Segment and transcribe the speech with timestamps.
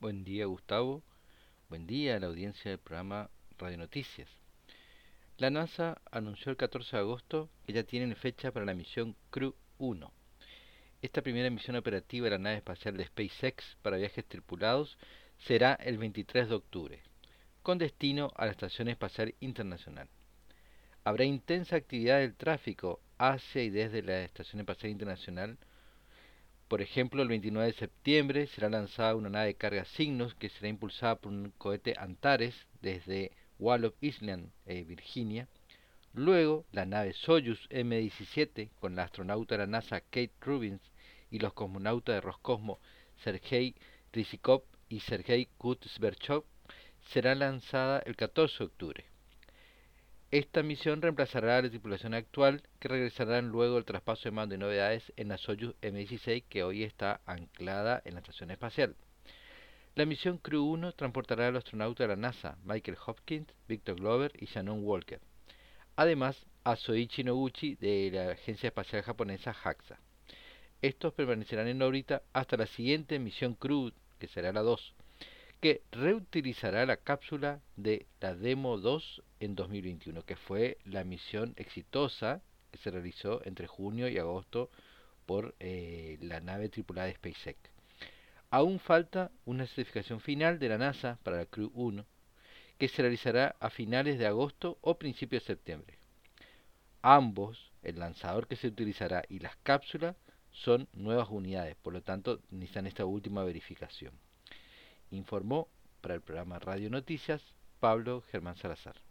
[0.00, 1.02] Buen día, Gustavo.
[1.68, 4.28] Buen día a la audiencia del programa Radio Noticias.
[5.38, 9.56] La NASA anunció el 14 de agosto que ya tienen fecha para la misión Crew
[9.78, 10.12] 1.
[11.02, 14.98] Esta primera misión operativa de la nave espacial de SpaceX para viajes tripulados
[15.36, 17.02] será el 23 de octubre,
[17.64, 20.08] con destino a la Estación Espacial Internacional.
[21.02, 25.58] Habrá intensa actividad del tráfico hacia y desde la Estación Espacial Internacional.
[26.68, 30.68] Por ejemplo, el 29 de septiembre será lanzada una nave de carga Cygnus que será
[30.68, 35.48] impulsada por un cohete Antares desde Wallops Island, eh, Virginia.
[36.12, 40.82] Luego, la nave Soyuz M-17 con la astronauta de la NASA Kate Rubins
[41.30, 42.78] y los cosmonautas de Roscosmos
[43.24, 43.74] Sergei
[44.12, 46.44] Rizikov y Sergei Kutzberchov
[47.00, 49.04] será lanzada el 14 de octubre.
[50.30, 54.58] Esta misión reemplazará a la tripulación actual que regresarán luego del traspaso de mando de
[54.58, 58.94] novedades en la Soyuz M16 que hoy está anclada en la estación espacial.
[59.94, 64.30] La misión Crew 1 transportará a los astronautas de la NASA Michael Hopkins, Victor Glover
[64.38, 65.18] y Shannon Walker.
[65.96, 69.98] Además, a Soichi Noguchi de la agencia espacial japonesa JAXA.
[70.82, 74.94] Estos permanecerán en órbita hasta la siguiente misión Crew, que será la 2
[75.60, 82.42] que reutilizará la cápsula de la Demo 2 en 2021, que fue la misión exitosa
[82.70, 84.70] que se realizó entre junio y agosto
[85.26, 87.58] por eh, la nave tripulada de SpaceX.
[88.50, 92.06] Aún falta una certificación final de la NASA para la Crew 1,
[92.78, 95.98] que se realizará a finales de agosto o principios de septiembre.
[97.02, 100.14] Ambos, el lanzador que se utilizará y las cápsulas,
[100.52, 104.12] son nuevas unidades, por lo tanto necesitan esta última verificación
[105.10, 105.68] informó
[106.00, 107.42] para el programa Radio Noticias
[107.80, 109.07] Pablo Germán Salazar.